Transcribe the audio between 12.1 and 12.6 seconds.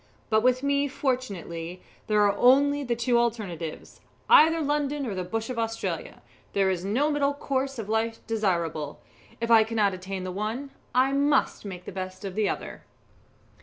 of the